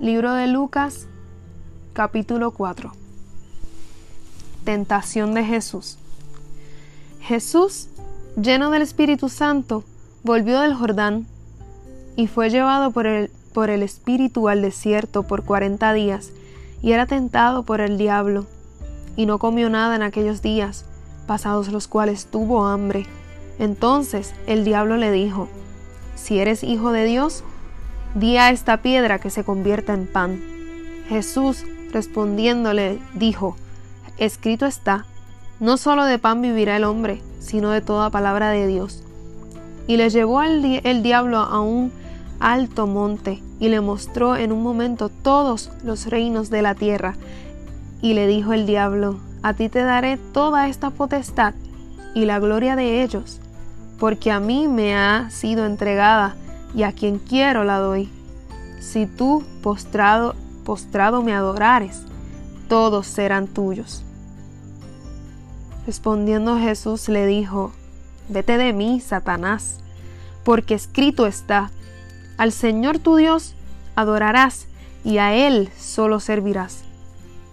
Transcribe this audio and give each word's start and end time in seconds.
Libro 0.00 0.32
de 0.32 0.46
Lucas, 0.46 1.08
capítulo 1.92 2.52
4. 2.52 2.90
Tentación 4.64 5.34
de 5.34 5.44
Jesús. 5.44 5.98
Jesús, 7.20 7.90
lleno 8.34 8.70
del 8.70 8.80
Espíritu 8.80 9.28
Santo, 9.28 9.84
volvió 10.22 10.60
del 10.60 10.72
Jordán 10.72 11.26
y 12.16 12.28
fue 12.28 12.48
llevado 12.48 12.92
por 12.92 13.06
el, 13.06 13.30
por 13.52 13.68
el 13.68 13.82
Espíritu 13.82 14.48
al 14.48 14.62
desierto 14.62 15.24
por 15.24 15.44
cuarenta 15.44 15.92
días, 15.92 16.30
y 16.80 16.92
era 16.92 17.04
tentado 17.04 17.64
por 17.64 17.82
el 17.82 17.98
diablo, 17.98 18.46
y 19.16 19.26
no 19.26 19.38
comió 19.38 19.68
nada 19.68 19.96
en 19.96 20.02
aquellos 20.02 20.40
días, 20.40 20.86
pasados 21.26 21.68
los 21.68 21.88
cuales 21.88 22.24
tuvo 22.24 22.64
hambre. 22.64 23.04
Entonces 23.58 24.32
el 24.46 24.64
diablo 24.64 24.96
le 24.96 25.10
dijo, 25.12 25.46
Si 26.14 26.38
eres 26.38 26.64
hijo 26.64 26.90
de 26.90 27.04
Dios, 27.04 27.44
di 28.14 28.36
a 28.36 28.50
esta 28.50 28.78
piedra 28.78 29.18
que 29.18 29.30
se 29.30 29.44
convierta 29.44 29.94
en 29.94 30.06
pan. 30.06 30.40
Jesús, 31.08 31.64
respondiéndole, 31.92 32.98
dijo, 33.14 33.56
Escrito 34.18 34.66
está, 34.66 35.06
no 35.60 35.76
solo 35.76 36.04
de 36.04 36.18
pan 36.18 36.42
vivirá 36.42 36.76
el 36.76 36.84
hombre, 36.84 37.22
sino 37.38 37.70
de 37.70 37.80
toda 37.80 38.10
palabra 38.10 38.50
de 38.50 38.66
Dios. 38.66 39.02
Y 39.86 39.96
le 39.96 40.10
llevó 40.10 40.42
el 40.42 41.02
diablo 41.02 41.38
a 41.38 41.60
un 41.60 41.92
alto 42.38 42.86
monte 42.86 43.42
y 43.58 43.68
le 43.68 43.80
mostró 43.80 44.36
en 44.36 44.52
un 44.52 44.62
momento 44.62 45.08
todos 45.08 45.70
los 45.84 46.06
reinos 46.06 46.50
de 46.50 46.62
la 46.62 46.74
tierra. 46.74 47.14
Y 48.02 48.14
le 48.14 48.26
dijo 48.26 48.52
el 48.52 48.66
diablo, 48.66 49.20
a 49.42 49.54
ti 49.54 49.68
te 49.68 49.80
daré 49.80 50.16
toda 50.16 50.68
esta 50.68 50.90
potestad 50.90 51.54
y 52.14 52.24
la 52.24 52.38
gloria 52.38 52.76
de 52.76 53.02
ellos, 53.02 53.40
porque 53.98 54.30
a 54.30 54.40
mí 54.40 54.68
me 54.68 54.94
ha 54.94 55.30
sido 55.30 55.66
entregada 55.66 56.34
y 56.74 56.82
a 56.82 56.92
quien 56.92 57.18
quiero 57.18 57.64
la 57.64 57.78
doy. 57.78 58.08
Si 58.80 59.06
tú 59.06 59.44
postrado, 59.62 60.34
postrado 60.64 61.22
me 61.22 61.34
adorares, 61.34 62.02
todos 62.68 63.06
serán 63.06 63.46
tuyos. 63.46 64.04
Respondiendo 65.86 66.58
Jesús 66.58 67.08
le 67.08 67.26
dijo, 67.26 67.72
Vete 68.28 68.58
de 68.58 68.72
mí, 68.72 69.00
Satanás, 69.00 69.80
porque 70.44 70.74
escrito 70.74 71.26
está, 71.26 71.70
al 72.36 72.52
Señor 72.52 72.98
tu 72.98 73.16
Dios 73.16 73.54
adorarás 73.96 74.66
y 75.04 75.18
a 75.18 75.34
Él 75.34 75.68
solo 75.76 76.20
servirás. 76.20 76.84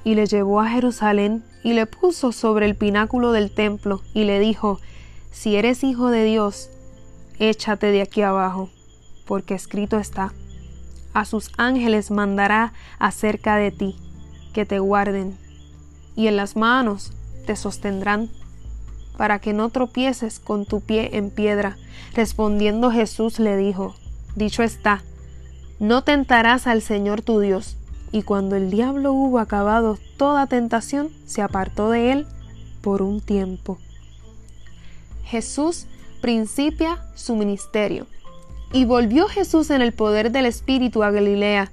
Y 0.03 0.15
le 0.15 0.27
llevó 0.27 0.61
a 0.61 0.69
Jerusalén 0.69 1.43
y 1.63 1.73
le 1.73 1.87
puso 1.87 2.31
sobre 2.31 2.65
el 2.65 2.75
pináculo 2.75 3.31
del 3.31 3.51
templo 3.51 4.01
y 4.13 4.23
le 4.23 4.39
dijo, 4.39 4.79
Si 5.31 5.55
eres 5.55 5.83
hijo 5.83 6.09
de 6.09 6.23
Dios, 6.23 6.69
échate 7.39 7.87
de 7.87 8.01
aquí 8.01 8.21
abajo 8.21 8.69
porque 9.27 9.53
escrito 9.53 9.97
está, 9.99 10.33
a 11.13 11.25
sus 11.25 11.51
ángeles 11.57 12.11
mandará 12.11 12.73
acerca 12.99 13.57
de 13.57 13.71
ti, 13.71 13.95
que 14.53 14.65
te 14.65 14.79
guarden, 14.79 15.37
y 16.15 16.27
en 16.27 16.37
las 16.37 16.55
manos 16.55 17.11
te 17.45 17.55
sostendrán, 17.55 18.29
para 19.17 19.39
que 19.39 19.53
no 19.53 19.69
tropieces 19.69 20.39
con 20.39 20.65
tu 20.65 20.81
pie 20.81 21.17
en 21.17 21.31
piedra. 21.31 21.75
Respondiendo 22.13 22.91
Jesús 22.91 23.39
le 23.39 23.57
dijo, 23.57 23.95
Dicho 24.35 24.61
está, 24.61 25.01
no 25.79 26.03
tentarás 26.03 26.67
al 26.67 26.81
Señor 26.81 27.21
tu 27.21 27.39
Dios. 27.39 27.77
Y 28.11 28.21
cuando 28.21 28.55
el 28.55 28.69
diablo 28.69 29.11
hubo 29.11 29.39
acabado 29.39 29.97
toda 30.17 30.47
tentación, 30.47 31.09
se 31.25 31.41
apartó 31.41 31.89
de 31.89 32.11
él 32.11 32.27
por 32.81 33.01
un 33.01 33.19
tiempo. 33.19 33.79
Jesús 35.23 35.87
principia 36.21 37.03
su 37.15 37.35
ministerio. 37.35 38.07
Y 38.73 38.85
volvió 38.85 39.27
Jesús 39.27 39.69
en 39.69 39.81
el 39.81 39.93
poder 39.93 40.31
del 40.31 40.45
Espíritu 40.45 41.03
a 41.03 41.11
Galilea, 41.11 41.71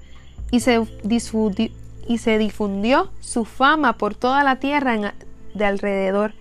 y 0.51 0.59
se 0.59 2.37
difundió, 2.37 3.09
su 3.19 3.45
fama 3.45 3.93
por 3.97 4.15
toda 4.15 4.43
la 4.43 4.59
tierra 4.59 5.13
de 5.53 5.65
alrededor, 5.65 6.33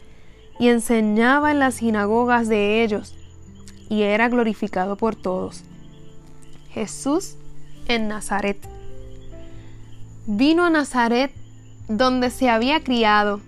y 0.61 0.69
enseñaba 0.69 1.51
en 1.51 1.59
las 1.59 1.77
sinagogas 1.77 2.49
de 2.49 2.85
ellos, 2.85 3.15
y 3.89 4.03
era 4.03 4.29
glorificado 4.29 4.97
por 4.97 5.17
todos. 5.17 5.65
Jesús 6.71 7.37
en 7.89 8.09
Nazaret. 8.09 8.59
Vino 10.27 10.65
a 10.65 10.71
Nazaret 10.71 11.33
donde 11.89 12.31
se 12.31 12.49
había 12.49 12.83
criado, 12.83 13.41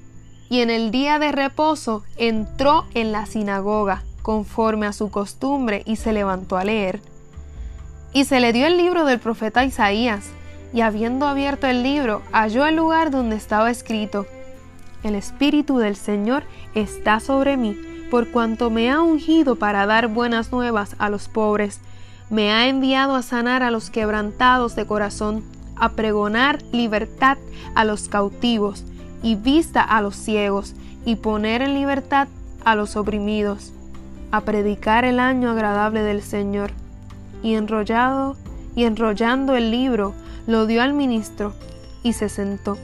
y 0.51 0.61
en 0.61 0.71
el 0.71 0.91
día 0.91 1.19
de 1.19 1.33
reposo 1.33 2.03
entró 2.17 2.85
en 2.95 3.13
la 3.13 3.27
sinagoga 3.27 4.03
conforme 4.27 4.87
a 4.87 4.93
su 4.93 5.09
costumbre, 5.09 5.85
y 5.87 5.95
se 5.95 6.13
levantó 6.13 6.57
a 6.57 6.65
leer. 6.65 7.01
Y 8.13 8.25
se 8.25 8.41
le 8.41 8.53
dio 8.53 8.67
el 8.67 8.77
libro 8.77 9.05
del 9.05 9.21
profeta 9.21 9.65
Isaías, 9.65 10.25
y 10.73 10.81
habiendo 10.81 11.29
abierto 11.29 11.69
el 11.69 11.85
libro, 11.85 12.23
halló 12.33 12.67
el 12.67 12.75
lugar 12.75 13.13
donde 13.13 13.37
estaba 13.37 13.71
escrito, 13.71 14.27
El 15.05 15.15
Espíritu 15.15 15.79
del 15.79 15.95
Señor 15.95 16.43
está 16.75 17.21
sobre 17.21 17.57
mí, 17.57 17.79
por 18.11 18.33
cuanto 18.33 18.69
me 18.69 18.91
ha 18.91 19.01
ungido 19.01 19.55
para 19.55 19.87
dar 19.87 20.09
buenas 20.09 20.51
nuevas 20.51 20.97
a 20.99 21.09
los 21.09 21.29
pobres, 21.29 21.79
me 22.29 22.51
ha 22.51 22.67
enviado 22.67 23.15
a 23.15 23.23
sanar 23.23 23.63
a 23.63 23.71
los 23.71 23.91
quebrantados 23.91 24.75
de 24.75 24.87
corazón, 24.87 25.45
a 25.77 25.91
pregonar 25.91 26.65
libertad 26.73 27.39
a 27.77 27.85
los 27.85 28.09
cautivos, 28.09 28.83
y 29.23 29.37
vista 29.37 29.83
a 29.83 30.03
los 30.03 30.17
ciegos, 30.17 30.75
y 31.05 31.15
poner 31.15 31.63
en 31.63 31.75
libertad 31.75 32.27
a 32.65 32.75
los 32.75 32.97
oprimidos 32.97 33.73
a 34.31 34.41
predicar 34.43 35.05
el 35.05 35.21
año 35.21 35.51
agradable 35.51 36.03
del 36.03 36.23
Señor. 36.23 36.71
Y 37.43 37.55
enrollado 37.55 38.37
y 38.75 38.85
enrollando 38.85 39.57
el 39.57 39.71
libro, 39.71 40.15
lo 40.47 40.67
dio 40.67 40.83
al 40.83 40.93
ministro 40.93 41.55
y 42.03 42.13
se 42.13 42.29
sentó. 42.29 42.77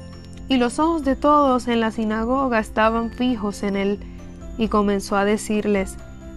Y 0.48 0.56
los 0.56 0.78
ojos 0.78 1.04
de 1.04 1.16
todos 1.16 1.69
en 1.69 1.81
la 1.81 1.91
sinagoga 1.91 2.58
estaban 2.58 3.10
fijos 3.10 3.62
en 3.62 3.76
él, 3.76 4.00
y 4.58 4.69
comenzó 4.69 5.16
a 5.16 5.25
decirles, 5.25 5.97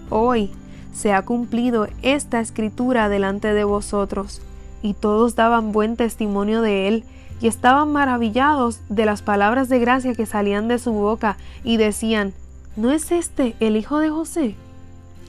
Hoy 0.10 0.52
se 0.94 1.12
ha 1.12 1.24
cumplido 1.24 1.88
esta 2.02 2.40
escritura 2.40 3.10
delante 3.10 3.54
de 3.54 3.64
vosotros. 3.64 4.42
Y 4.82 4.94
todos 4.94 5.36
daban 5.36 5.72
buen 5.72 5.98
testimonio 5.98 6.62
de 6.62 6.88
él, 6.88 7.04
y 7.42 7.48
estaban 7.48 7.92
maravillados 7.92 8.80
de 8.88 9.06
las 9.06 9.22
palabras 9.22 9.68
de 9.68 9.80
gracia 9.80 10.14
que 10.14 10.26
salían 10.26 10.68
de 10.68 10.80
su 10.80 10.94
boca, 10.94 11.38
y 11.64 11.78
decían, 11.78 12.34
¿No 12.76 12.92
es 12.92 13.12
este 13.12 13.56
el 13.60 13.78
hijo 13.78 14.00
de 14.00 14.10
José? 14.10 14.56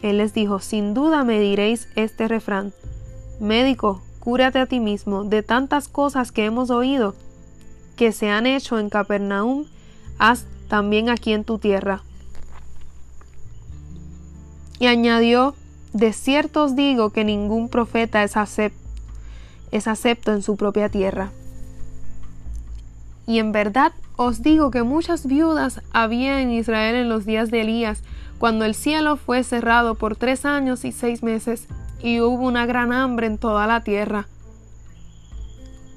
Él 0.02 0.18
les 0.18 0.34
dijo, 0.34 0.60
sin 0.60 0.94
duda 0.94 1.24
me 1.24 1.40
diréis 1.40 1.88
este 1.96 2.28
refrán, 2.28 2.72
Médico, 3.40 4.02
cúrate 4.20 4.58
a 4.58 4.66
ti 4.66 4.80
mismo 4.80 5.24
de 5.24 5.42
tantas 5.42 5.88
cosas 5.88 6.32
que 6.32 6.44
hemos 6.44 6.70
oído 6.70 7.14
que 7.96 8.12
se 8.12 8.30
han 8.30 8.46
hecho 8.46 8.78
en 8.78 8.90
Capernaum, 8.90 9.64
haz 10.18 10.44
también 10.68 11.08
aquí 11.08 11.32
en 11.32 11.44
tu 11.44 11.58
tierra. 11.58 12.02
Y 14.78 14.86
añadió, 14.86 15.54
de 15.94 16.12
cierto 16.12 16.64
os 16.64 16.76
digo 16.76 17.10
que 17.10 17.24
ningún 17.24 17.70
profeta 17.70 18.22
es, 18.22 18.34
es 19.72 19.88
acepto 19.88 20.32
en 20.32 20.42
su 20.42 20.56
propia 20.56 20.90
tierra. 20.90 21.32
Y 23.26 23.38
en 23.38 23.52
verdad 23.52 23.92
os 24.16 24.42
digo 24.42 24.70
que 24.70 24.82
muchas 24.82 25.26
viudas 25.26 25.80
había 25.92 26.42
en 26.42 26.50
Israel 26.50 26.94
en 26.94 27.08
los 27.08 27.24
días 27.24 27.50
de 27.50 27.62
Elías, 27.62 28.02
cuando 28.38 28.64
el 28.64 28.74
cielo 28.74 29.16
fue 29.16 29.42
cerrado 29.44 29.94
por 29.94 30.16
tres 30.16 30.44
años 30.44 30.84
y 30.84 30.92
seis 30.92 31.22
meses, 31.22 31.66
y 32.02 32.20
hubo 32.20 32.44
una 32.44 32.66
gran 32.66 32.92
hambre 32.92 33.26
en 33.26 33.38
toda 33.38 33.66
la 33.66 33.80
tierra. 33.80 34.28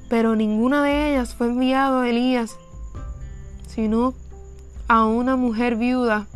Pero 0.09 0.35
ninguna 0.35 0.83
de 0.83 1.11
ellas 1.11 1.35
fue 1.35 1.47
enviado 1.47 1.99
a 1.99 2.09
Elías, 2.09 2.55
sino 3.67 4.13
a 4.87 5.05
una 5.05 5.35
mujer 5.35 5.75
viuda 5.75 6.27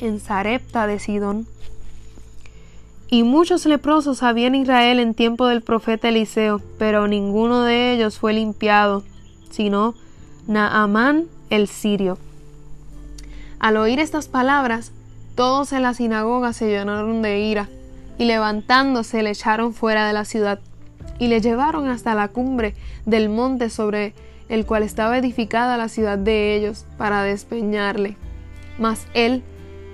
en 0.00 0.20
Sarepta 0.20 0.86
de 0.86 0.98
Sidón. 0.98 1.46
Y 3.10 3.22
muchos 3.22 3.66
leprosos 3.66 4.22
había 4.22 4.46
en 4.46 4.54
Israel 4.54 5.00
en 5.00 5.14
tiempo 5.14 5.46
del 5.46 5.62
profeta 5.62 6.08
Eliseo, 6.08 6.60
pero 6.78 7.08
ninguno 7.08 7.62
de 7.62 7.92
ellos 7.92 8.18
fue 8.18 8.34
limpiado, 8.34 9.02
sino 9.50 9.94
Naamán 10.46 11.24
el 11.50 11.68
sirio. 11.68 12.18
Al 13.58 13.76
oír 13.76 13.98
estas 13.98 14.28
palabras, 14.28 14.92
todos 15.38 15.72
en 15.72 15.84
la 15.84 15.94
sinagoga 15.94 16.52
se 16.52 16.66
llenaron 16.66 17.22
de 17.22 17.38
ira, 17.38 17.68
y 18.18 18.24
levantándose 18.24 19.22
le 19.22 19.30
echaron 19.30 19.72
fuera 19.72 20.04
de 20.08 20.12
la 20.12 20.24
ciudad, 20.24 20.58
y 21.20 21.28
le 21.28 21.40
llevaron 21.40 21.88
hasta 21.88 22.16
la 22.16 22.26
cumbre 22.26 22.74
del 23.06 23.28
monte 23.28 23.70
sobre 23.70 24.14
el 24.48 24.66
cual 24.66 24.82
estaba 24.82 25.16
edificada 25.16 25.76
la 25.76 25.88
ciudad 25.88 26.18
de 26.18 26.56
ellos, 26.56 26.86
para 26.96 27.22
despeñarle. 27.22 28.16
Mas 28.80 29.06
él 29.14 29.44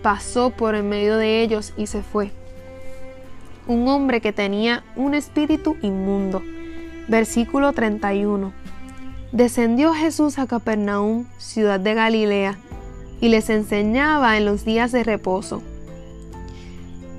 pasó 0.02 0.48
por 0.48 0.74
en 0.74 0.88
medio 0.88 1.18
de 1.18 1.42
ellos 1.42 1.74
y 1.76 1.88
se 1.88 2.02
fue. 2.02 2.30
Un 3.66 3.86
hombre 3.88 4.22
que 4.22 4.32
tenía 4.32 4.82
un 4.96 5.12
espíritu 5.12 5.76
inmundo. 5.82 6.42
Versículo 7.06 7.74
31. 7.74 8.50
Descendió 9.32 9.92
Jesús 9.92 10.38
a 10.38 10.46
Capernaum, 10.46 11.26
ciudad 11.36 11.80
de 11.80 11.92
Galilea, 11.92 12.56
y 13.20 13.28
les 13.28 13.50
enseñaba 13.50 14.36
en 14.36 14.44
los 14.44 14.64
días 14.64 14.92
de 14.92 15.04
reposo. 15.04 15.62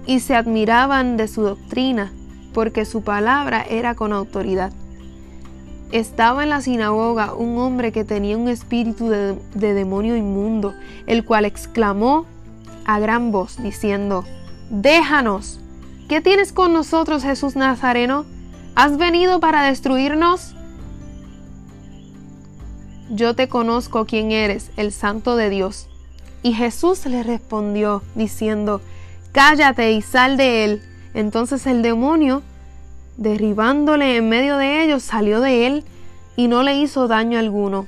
Y 0.05 0.19
se 0.19 0.35
admiraban 0.35 1.17
de 1.17 1.27
su 1.27 1.41
doctrina, 1.41 2.11
porque 2.53 2.85
su 2.85 3.01
palabra 3.01 3.63
era 3.69 3.95
con 3.95 4.13
autoridad. 4.13 4.71
estaba 5.91 6.43
en 6.43 6.49
la 6.49 6.61
sinagoga 6.61 7.33
un 7.33 7.57
hombre 7.57 7.91
que 7.91 8.03
tenía 8.03 8.37
un 8.37 8.49
espíritu 8.49 9.07
de, 9.09 9.37
de, 9.53 9.73
demonio 9.73 10.15
inmundo, 10.15 10.73
el 11.05 11.23
cual 11.23 11.45
exclamó 11.45 12.25
a 12.85 12.99
gran 12.99 13.31
voz, 13.31 13.61
diciendo, 13.61 14.25
Déjanos, 14.69 15.59
¿qué 16.09 16.21
tienes 16.21 16.51
con 16.51 16.73
nosotros, 16.73 17.23
Jesús 17.23 17.55
Nazareno? 17.55 18.25
¿Has 18.75 18.97
venido 18.97 19.39
para 19.39 19.63
destruirnos? 19.63 20.55
Yo 23.09 23.35
te 23.35 23.47
conozco 23.47 24.05
quién 24.05 24.31
eres, 24.31 24.71
el 24.77 24.91
santo 24.91 25.35
de 25.35 25.49
Dios. 25.49 25.87
Y 26.43 26.53
Jesús 26.53 27.05
le 27.05 27.23
respondió, 27.23 28.01
diciendo, 28.15 28.81
Cállate 29.31 29.91
y 29.91 30.01
sal 30.01 30.37
de 30.37 30.63
él. 30.63 30.81
Entonces 31.13 31.67
el 31.67 31.81
demonio, 31.81 32.41
derribándole 33.17 34.17
en 34.17 34.29
medio 34.29 34.57
de 34.57 34.83
ellos, 34.83 35.03
salió 35.03 35.39
de 35.39 35.67
él 35.67 35.83
y 36.35 36.47
no 36.47 36.63
le 36.63 36.77
hizo 36.77 37.07
daño 37.07 37.39
alguno. 37.39 37.87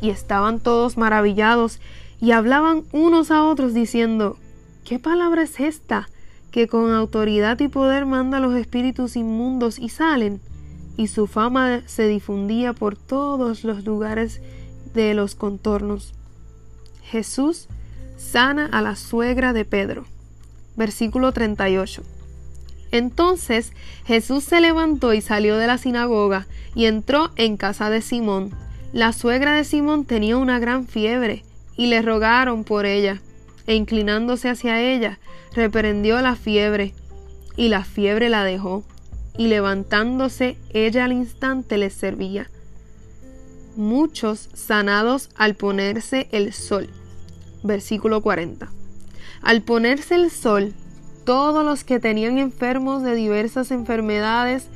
Y 0.00 0.10
estaban 0.10 0.60
todos 0.60 0.96
maravillados 0.96 1.80
y 2.20 2.32
hablaban 2.32 2.84
unos 2.92 3.30
a 3.30 3.44
otros 3.44 3.72
diciendo, 3.72 4.36
¿qué 4.84 4.98
palabra 4.98 5.42
es 5.42 5.60
esta? 5.60 6.08
que 6.56 6.68
con 6.68 6.90
autoridad 6.90 7.60
y 7.60 7.68
poder 7.68 8.06
manda 8.06 8.38
a 8.38 8.40
los 8.40 8.54
espíritus 8.54 9.14
inmundos 9.14 9.78
y 9.78 9.90
salen. 9.90 10.40
Y 10.96 11.08
su 11.08 11.26
fama 11.26 11.82
se 11.86 12.06
difundía 12.08 12.72
por 12.72 12.96
todos 12.96 13.64
los 13.64 13.84
lugares 13.84 14.40
de 14.94 15.14
los 15.14 15.34
contornos. 15.34 16.14
Jesús 17.02 17.68
sana 18.16 18.68
a 18.72 18.82
la 18.82 18.96
suegra 18.96 19.52
de 19.52 19.64
Pedro. 19.64 20.06
Versículo 20.76 21.32
38. 21.32 22.02
Entonces 22.92 23.72
Jesús 24.06 24.44
se 24.44 24.60
levantó 24.60 25.12
y 25.12 25.20
salió 25.20 25.56
de 25.56 25.66
la 25.66 25.78
sinagoga 25.78 26.46
y 26.74 26.86
entró 26.86 27.30
en 27.36 27.56
casa 27.56 27.90
de 27.90 28.00
Simón. 28.00 28.50
La 28.92 29.12
suegra 29.12 29.54
de 29.54 29.64
Simón 29.64 30.04
tenía 30.04 30.36
una 30.36 30.58
gran 30.58 30.86
fiebre 30.86 31.44
y 31.76 31.86
le 31.86 32.00
rogaron 32.02 32.64
por 32.64 32.86
ella 32.86 33.20
e 33.66 33.74
inclinándose 33.74 34.48
hacia 34.48 34.80
ella, 34.80 35.18
reprendió 35.52 36.20
la 36.20 36.36
fiebre, 36.36 36.94
y 37.56 37.68
la 37.68 37.84
fiebre 37.84 38.28
la 38.28 38.44
dejó, 38.44 38.84
y 39.38 39.48
levantándose 39.48 40.56
ella 40.70 41.04
al 41.04 41.12
instante 41.12 41.78
les 41.78 41.94
servía. 41.94 42.50
Muchos 43.76 44.48
sanados 44.54 45.30
al 45.36 45.54
ponerse 45.54 46.28
el 46.32 46.52
sol. 46.52 46.88
Versículo 47.62 48.22
40. 48.22 48.68
Al 49.42 49.62
ponerse 49.62 50.14
el 50.14 50.30
sol, 50.30 50.72
todos 51.24 51.64
los 51.64 51.84
que 51.84 52.00
tenían 52.00 52.38
enfermos 52.38 53.02
de 53.02 53.14
diversas 53.14 53.70
enfermedades 53.70 54.68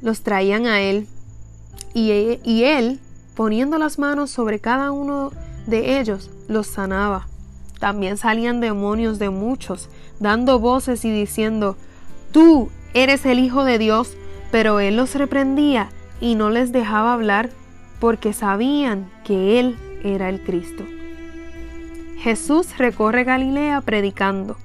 los 0.00 0.22
traían 0.22 0.66
a 0.66 0.80
él, 0.80 1.06
y, 1.92 2.38
y 2.44 2.64
él, 2.64 3.00
poniendo 3.34 3.78
las 3.78 3.98
manos 3.98 4.30
sobre 4.30 4.60
cada 4.60 4.92
uno 4.92 5.32
de 5.66 5.98
ellos, 5.98 6.30
los 6.48 6.66
sanaba. 6.68 7.26
También 7.80 8.16
salían 8.16 8.60
demonios 8.60 9.18
de 9.18 9.30
muchos, 9.30 9.88
dando 10.20 10.58
voces 10.58 11.04
y 11.04 11.10
diciendo, 11.10 11.76
Tú 12.32 12.70
eres 12.94 13.26
el 13.26 13.38
Hijo 13.38 13.64
de 13.64 13.78
Dios, 13.78 14.16
pero 14.50 14.80
él 14.80 14.96
los 14.96 15.14
reprendía 15.14 15.90
y 16.20 16.34
no 16.34 16.50
les 16.50 16.72
dejaba 16.72 17.12
hablar 17.12 17.50
porque 18.00 18.32
sabían 18.32 19.10
que 19.24 19.60
él 19.60 19.76
era 20.04 20.28
el 20.28 20.40
Cristo. 20.40 20.84
Jesús 22.18 22.76
recorre 22.78 23.24
Galilea 23.24 23.80
predicando. 23.80 24.56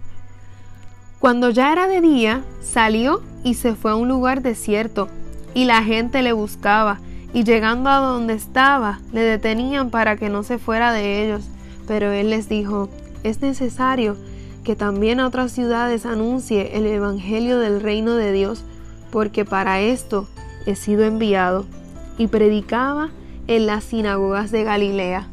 Cuando 1.20 1.50
ya 1.50 1.72
era 1.72 1.88
de 1.88 2.02
día, 2.02 2.44
salió 2.62 3.22
y 3.44 3.54
se 3.54 3.76
fue 3.76 3.92
a 3.92 3.96
un 3.96 4.08
lugar 4.08 4.42
desierto, 4.42 5.08
y 5.54 5.66
la 5.66 5.84
gente 5.84 6.22
le 6.22 6.34
buscaba, 6.34 7.00
y 7.34 7.44
llegando 7.44 7.90
a 7.90 7.98
donde 7.98 8.34
estaba, 8.34 9.00
le 9.12 9.22
detenían 9.22 9.90
para 9.90 10.18
que 10.18 10.30
no 10.30 10.44
se 10.44 10.58
fuera 10.58 10.92
de 10.92 11.24
ellos. 11.24 11.46
Pero 11.88 12.12
él 12.12 12.30
les 12.30 12.50
dijo, 12.50 12.90
es 13.24 13.42
necesario 13.42 14.18
que 14.64 14.76
también 14.76 15.20
a 15.20 15.28
otras 15.28 15.52
ciudades 15.52 16.06
anuncie 16.06 16.78
el 16.78 16.86
Evangelio 16.86 17.60
del 17.60 17.82
reino 17.82 18.16
de 18.16 18.32
Dios, 18.32 18.64
porque 19.12 19.46
para 19.46 19.82
esto 19.82 20.28
he 20.66 20.76
sido 20.76 21.04
enviado. 21.04 21.66
Y 22.18 22.28
predicaba 22.28 23.10
en 23.48 23.66
las 23.66 23.84
sinagogas 23.84 24.52
de 24.52 24.64
Galilea 24.64 25.28